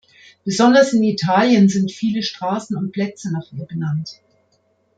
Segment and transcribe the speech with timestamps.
[0.43, 4.19] Besonders in Italien sind viele Straßen und Plätze nach ihr benannt.